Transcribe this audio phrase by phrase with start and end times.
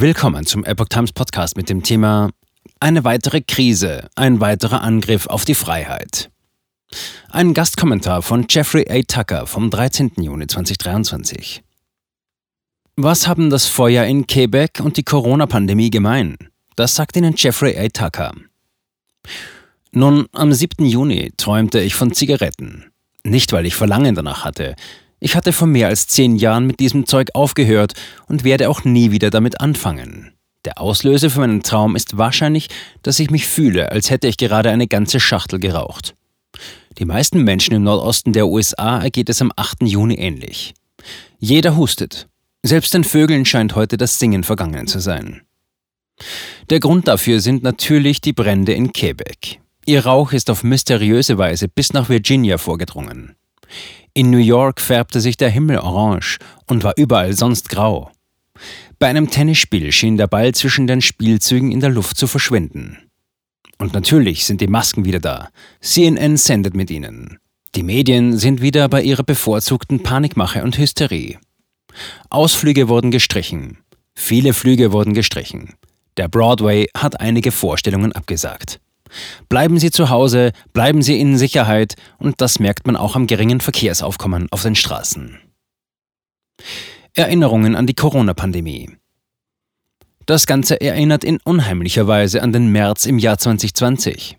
[0.00, 2.30] Willkommen zum Epoch Times Podcast mit dem Thema
[2.80, 6.30] Eine weitere Krise, ein weiterer Angriff auf die Freiheit.
[7.28, 9.02] Ein Gastkommentar von Jeffrey A.
[9.02, 10.12] Tucker vom 13.
[10.16, 11.62] Juni 2023.
[12.96, 16.38] Was haben das Feuer in Quebec und die Corona-Pandemie gemein?
[16.76, 17.88] Das sagt Ihnen Jeffrey A.
[17.88, 18.32] Tucker.
[19.92, 20.86] Nun, am 7.
[20.86, 22.90] Juni träumte ich von Zigaretten.
[23.22, 24.76] Nicht, weil ich Verlangen danach hatte.
[25.20, 27.92] Ich hatte vor mehr als zehn Jahren mit diesem Zeug aufgehört
[28.26, 30.32] und werde auch nie wieder damit anfangen.
[30.64, 32.68] Der Auslöser für meinen Traum ist wahrscheinlich,
[33.02, 36.14] dass ich mich fühle, als hätte ich gerade eine ganze Schachtel geraucht.
[36.98, 39.82] Die meisten Menschen im Nordosten der USA ergeht es am 8.
[39.82, 40.74] Juni ähnlich.
[41.38, 42.28] Jeder hustet.
[42.62, 45.42] Selbst den Vögeln scheint heute das Singen vergangen zu sein.
[46.68, 49.60] Der Grund dafür sind natürlich die Brände in Quebec.
[49.86, 53.34] Ihr Rauch ist auf mysteriöse Weise bis nach Virginia vorgedrungen.
[54.12, 58.10] In New York färbte sich der Himmel orange und war überall sonst grau.
[58.98, 62.98] Bei einem Tennisspiel schien der Ball zwischen den Spielzügen in der Luft zu verschwinden.
[63.78, 65.48] Und natürlich sind die Masken wieder da.
[65.80, 67.38] CNN sendet mit ihnen.
[67.74, 71.38] Die Medien sind wieder bei ihrer bevorzugten Panikmache und Hysterie.
[72.28, 73.78] Ausflüge wurden gestrichen.
[74.14, 75.74] Viele Flüge wurden gestrichen.
[76.16, 78.80] Der Broadway hat einige Vorstellungen abgesagt.
[79.48, 83.60] Bleiben Sie zu Hause, bleiben Sie in Sicherheit und das merkt man auch am geringen
[83.60, 85.38] Verkehrsaufkommen auf den Straßen.
[87.14, 88.90] Erinnerungen an die Corona-Pandemie.
[90.26, 94.38] Das Ganze erinnert in unheimlicher Weise an den März im Jahr 2020.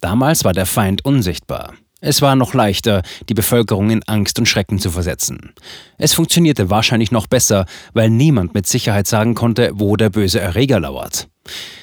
[0.00, 1.74] Damals war der Feind unsichtbar.
[2.02, 5.52] Es war noch leichter, die Bevölkerung in Angst und Schrecken zu versetzen.
[5.98, 10.80] Es funktionierte wahrscheinlich noch besser, weil niemand mit Sicherheit sagen konnte, wo der böse Erreger
[10.80, 11.28] lauert.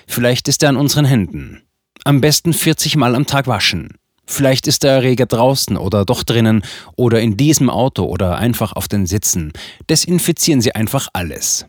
[0.08, 1.62] Vielleicht ist er an unseren Händen.
[2.08, 3.90] Am besten 40 Mal am Tag waschen.
[4.26, 6.64] Vielleicht ist der Erreger draußen oder doch drinnen
[6.96, 9.52] oder in diesem Auto oder einfach auf den Sitzen.
[9.90, 11.66] Desinfizieren Sie einfach alles.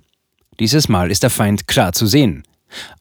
[0.61, 2.45] Dieses Mal ist der Feind klar zu sehen.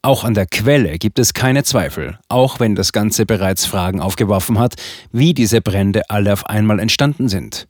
[0.01, 4.57] Auch an der Quelle gibt es keine Zweifel, auch wenn das Ganze bereits Fragen aufgeworfen
[4.57, 4.73] hat,
[5.11, 7.67] wie diese Brände alle auf einmal entstanden sind.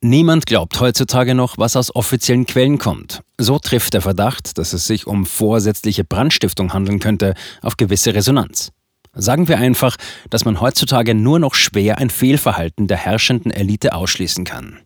[0.00, 3.20] Niemand glaubt heutzutage noch, was aus offiziellen Quellen kommt.
[3.38, 8.72] So trifft der Verdacht, dass es sich um vorsätzliche Brandstiftung handeln könnte, auf gewisse Resonanz.
[9.18, 9.96] Sagen wir einfach,
[10.28, 14.85] dass man heutzutage nur noch schwer ein Fehlverhalten der herrschenden Elite ausschließen kann.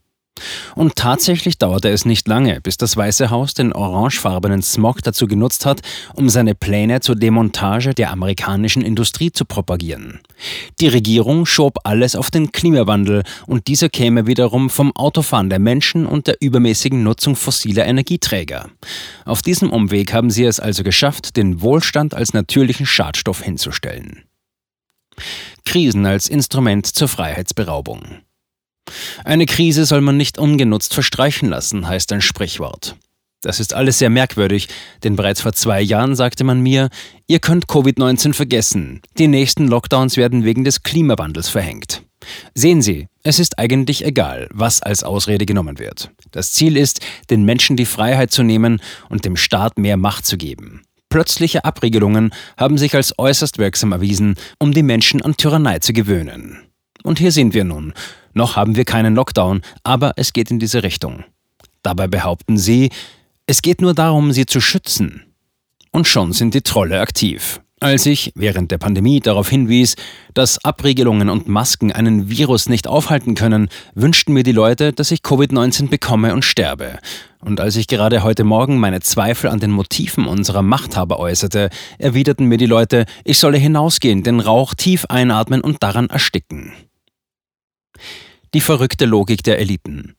[0.74, 5.66] Und tatsächlich dauerte es nicht lange, bis das Weiße Haus den orangefarbenen Smog dazu genutzt
[5.66, 5.80] hat,
[6.14, 10.20] um seine Pläne zur Demontage der amerikanischen Industrie zu propagieren.
[10.80, 16.06] Die Regierung schob alles auf den Klimawandel und dieser käme wiederum vom Autofahren der Menschen
[16.06, 18.70] und der übermäßigen Nutzung fossiler Energieträger.
[19.24, 24.24] Auf diesem Umweg haben sie es also geschafft, den Wohlstand als natürlichen Schadstoff hinzustellen.
[25.64, 28.22] Krisen als Instrument zur Freiheitsberaubung.
[29.24, 32.96] Eine Krise soll man nicht ungenutzt verstreichen lassen, heißt ein Sprichwort.
[33.42, 34.68] Das ist alles sehr merkwürdig,
[35.02, 36.90] denn bereits vor zwei Jahren sagte man mir,
[37.26, 42.02] ihr könnt Covid-19 vergessen, die nächsten Lockdowns werden wegen des Klimawandels verhängt.
[42.54, 46.10] Sehen Sie, es ist eigentlich egal, was als Ausrede genommen wird.
[46.32, 50.36] Das Ziel ist, den Menschen die Freiheit zu nehmen und dem Staat mehr Macht zu
[50.36, 50.82] geben.
[51.08, 56.58] Plötzliche Abregelungen haben sich als äußerst wirksam erwiesen, um die Menschen an Tyrannei zu gewöhnen.
[57.02, 57.94] Und hier sind wir nun.
[58.32, 61.24] Noch haben wir keinen Lockdown, aber es geht in diese Richtung.
[61.82, 62.91] Dabei behaupten sie,
[63.46, 65.24] es geht nur darum, sie zu schützen.
[65.92, 67.60] Und schon sind die Trolle aktiv.
[67.82, 69.96] Als ich während der Pandemie darauf hinwies,
[70.34, 75.20] dass Abregelungen und Masken einen Virus nicht aufhalten können, wünschten mir die Leute, dass ich
[75.20, 76.98] Covid-19 bekomme und sterbe.
[77.40, 82.44] Und als ich gerade heute Morgen meine Zweifel an den Motiven unserer Machthaber äußerte, erwiderten
[82.46, 86.74] mir die Leute, ich solle hinausgehen, den Rauch tief einatmen und daran ersticken.
[88.53, 90.16] Die verrückte Logik der Eliten.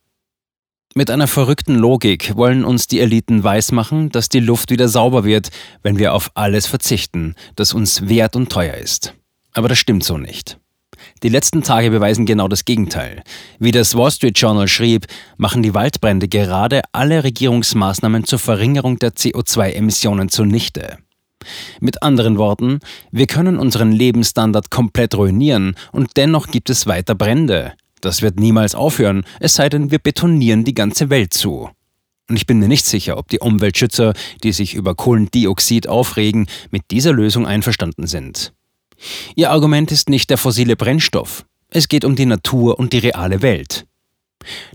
[0.95, 5.49] Mit einer verrückten Logik wollen uns die Eliten weismachen, dass die Luft wieder sauber wird,
[5.83, 9.13] wenn wir auf alles verzichten, das uns wert und teuer ist.
[9.51, 10.57] Aber das stimmt so nicht.
[11.23, 13.21] Die letzten Tage beweisen genau das Gegenteil.
[13.59, 19.11] Wie das Wall Street Journal schrieb, machen die Waldbrände gerade alle Regierungsmaßnahmen zur Verringerung der
[19.11, 20.99] CO2-Emissionen zunichte.
[21.81, 22.79] Mit anderen Worten,
[23.11, 27.73] wir können unseren Lebensstandard komplett ruinieren und dennoch gibt es weiter Brände.
[28.01, 31.69] Das wird niemals aufhören, es sei denn, wir betonieren die ganze Welt zu.
[32.29, 34.13] Und ich bin mir nicht sicher, ob die Umweltschützer,
[34.43, 38.53] die sich über Kohlendioxid aufregen, mit dieser Lösung einverstanden sind.
[39.35, 41.45] Ihr Argument ist nicht der fossile Brennstoff.
[41.69, 43.85] Es geht um die Natur und die reale Welt.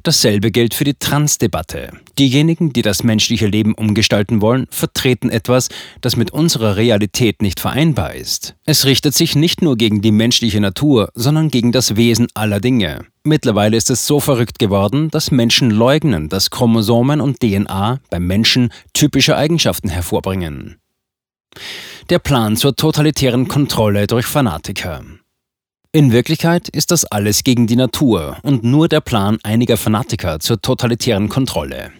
[0.03, 1.91] Dasselbe gilt für die Transdebatte.
[2.19, 5.69] Diejenigen, die das menschliche Leben umgestalten wollen, vertreten etwas,
[6.01, 8.55] das mit unserer Realität nicht vereinbar ist.
[8.65, 13.07] Es richtet sich nicht nur gegen die menschliche Natur, sondern gegen das Wesen aller Dinge.
[13.25, 18.71] Mittlerweile ist es so verrückt geworden, dass Menschen leugnen, dass Chromosomen und DNA beim Menschen
[18.93, 20.77] typische Eigenschaften hervorbringen.
[22.09, 25.03] Der Plan zur totalitären Kontrolle durch Fanatiker.
[25.97, 30.61] In Wirklichkeit ist das alles gegen die Natur und nur der Plan einiger Fanatiker zur
[30.61, 31.91] totalitären Kontrolle.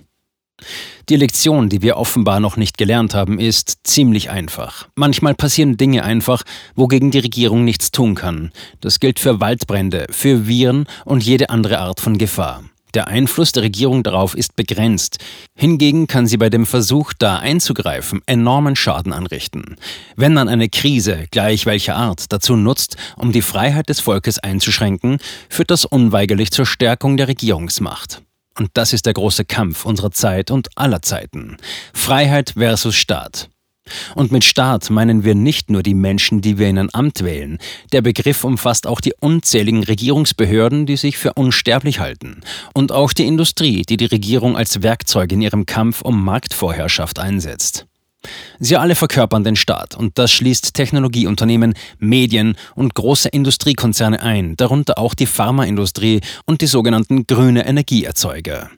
[1.09, 4.87] Die Lektion, die wir offenbar noch nicht gelernt haben, ist ziemlich einfach.
[4.97, 6.43] Manchmal passieren Dinge einfach,
[6.75, 8.53] wogegen die Regierung nichts tun kann.
[8.83, 12.65] Das gilt für Waldbrände, für Viren und jede andere Art von Gefahr.
[12.97, 15.19] Der Einfluss der Regierung darauf ist begrenzt.
[15.55, 19.77] Hingegen kann sie bei dem Versuch, da einzugreifen, enormen Schaden anrichten.
[20.17, 25.19] Wenn man eine Krise, gleich welcher Art, dazu nutzt, um die Freiheit des Volkes einzuschränken,
[25.51, 28.23] führt das unweigerlich zur Stärkung der Regierungsmacht.
[28.59, 31.59] Und das ist der große Kampf unserer Zeit und aller Zeiten.
[31.93, 33.51] Freiheit versus Staat.
[34.15, 37.59] Und mit Staat meinen wir nicht nur die Menschen, die wir in ein Amt wählen.
[37.93, 42.41] Der Begriff umfasst auch die unzähligen Regierungsbehörden, die sich für unsterblich halten.
[42.75, 47.87] Und auch die Industrie, die die Regierung als Werkzeug in ihrem Kampf um Marktvorherrschaft einsetzt.
[48.59, 54.99] Sie alle verkörpern den Staat und das schließt Technologieunternehmen, Medien und große Industriekonzerne ein, darunter
[54.99, 58.71] auch die Pharmaindustrie und die sogenannten grüne Energieerzeuger.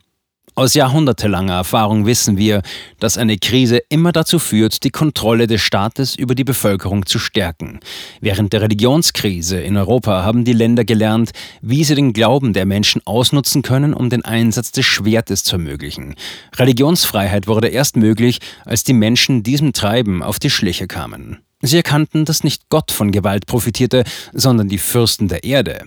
[0.58, 2.62] Aus jahrhundertelanger Erfahrung wissen wir,
[2.98, 7.78] dass eine Krise immer dazu führt, die Kontrolle des Staates über die Bevölkerung zu stärken.
[8.20, 11.30] Während der Religionskrise in Europa haben die Länder gelernt,
[11.62, 16.16] wie sie den Glauben der Menschen ausnutzen können, um den Einsatz des Schwertes zu ermöglichen.
[16.56, 21.38] Religionsfreiheit wurde erst möglich, als die Menschen diesem Treiben auf die Schliche kamen.
[21.62, 24.02] Sie erkannten, dass nicht Gott von Gewalt profitierte,
[24.32, 25.86] sondern die Fürsten der Erde.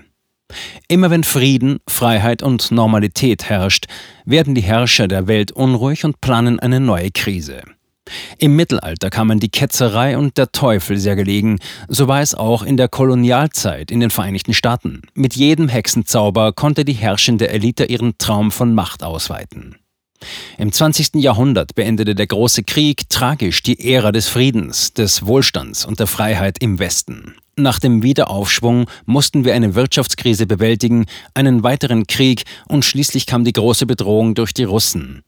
[0.88, 3.86] Immer wenn Frieden, Freiheit und Normalität herrscht,
[4.26, 7.62] werden die Herrscher der Welt unruhig und planen eine neue Krise.
[8.38, 12.78] Im Mittelalter kamen die Ketzerei und der Teufel sehr gelegen, so war es auch in
[12.78, 15.02] der Kolonialzeit in den Vereinigten Staaten.
[15.14, 19.78] Mit jedem Hexenzauber konnte die herrschende Elite ihren Traum von Macht ausweiten.
[20.58, 21.16] Im 20.
[21.16, 26.58] Jahrhundert beendete der große Krieg tragisch die Ära des Friedens, des Wohlstands und der Freiheit
[26.60, 27.36] im Westen.
[27.56, 33.54] Nach dem Wiederaufschwung mussten wir eine Wirtschaftskrise bewältigen, einen weiteren Krieg und schließlich kam die
[33.54, 35.24] große Bedrohung durch die Russen.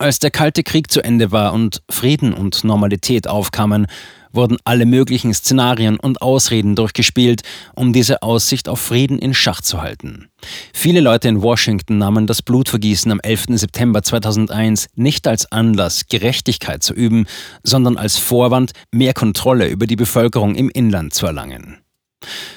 [0.00, 3.88] Als der Kalte Krieg zu Ende war und Frieden und Normalität aufkamen,
[4.32, 7.42] wurden alle möglichen Szenarien und Ausreden durchgespielt,
[7.74, 10.28] um diese Aussicht auf Frieden in Schach zu halten.
[10.72, 13.46] Viele Leute in Washington nahmen das Blutvergießen am 11.
[13.58, 17.26] September 2001 nicht als Anlass, Gerechtigkeit zu üben,
[17.64, 21.78] sondern als Vorwand, mehr Kontrolle über die Bevölkerung im Inland zu erlangen.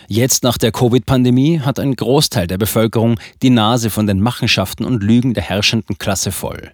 [0.07, 5.01] Jetzt nach der Covid-Pandemie hat ein Großteil der Bevölkerung die Nase von den Machenschaften und
[5.01, 6.73] Lügen der herrschenden Klasse voll.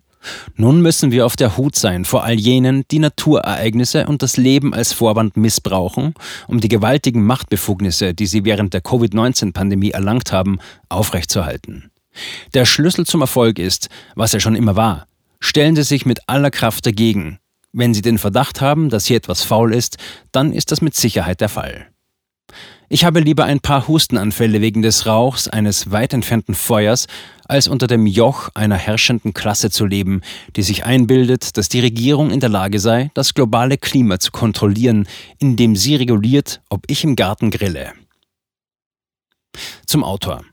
[0.56, 4.74] Nun müssen wir auf der Hut sein vor all jenen, die Naturereignisse und das Leben
[4.74, 6.13] als Vorwand missbrauchen,
[6.47, 10.59] um die gewaltigen Machtbefugnisse, die sie während der Covid-19-Pandemie erlangt haben,
[10.89, 11.91] aufrechtzuerhalten.
[12.53, 15.07] Der Schlüssel zum Erfolg ist, was er schon immer war.
[15.39, 17.39] Stellen Sie sich mit aller Kraft dagegen.
[17.73, 19.97] Wenn Sie den Verdacht haben, dass hier etwas faul ist,
[20.31, 21.88] dann ist das mit Sicherheit der Fall.
[22.89, 27.07] Ich habe lieber ein paar Hustenanfälle wegen des Rauchs eines weit entfernten Feuers,
[27.45, 30.22] als unter dem Joch einer herrschenden Klasse zu leben,
[30.56, 35.06] die sich einbildet, dass die Regierung in der Lage sei, das globale Klima zu kontrollieren,
[35.38, 37.92] indem sie reguliert, ob ich im Garten grille.
[39.86, 40.45] Zum Autor.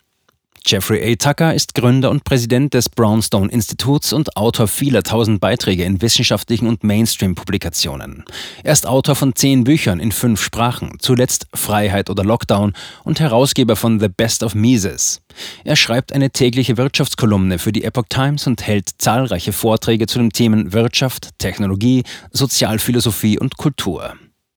[0.67, 1.15] Jeffrey A.
[1.17, 6.69] Tucker ist Gründer und Präsident des Brownstone Instituts und Autor vieler tausend Beiträge in wissenschaftlichen
[6.69, 8.25] und Mainstream-Publikationen.
[8.63, 12.73] Er ist Autor von zehn Büchern in fünf Sprachen, zuletzt Freiheit oder Lockdown
[13.05, 15.21] und Herausgeber von The Best of Mises.
[15.65, 20.31] Er schreibt eine tägliche Wirtschaftskolumne für die Epoch Times und hält zahlreiche Vorträge zu den
[20.31, 24.15] Themen Wirtschaft, Technologie, Sozialphilosophie und Kultur.